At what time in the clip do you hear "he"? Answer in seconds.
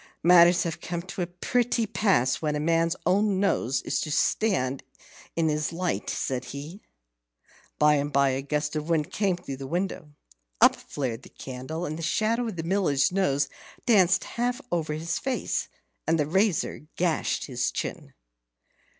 6.45-6.81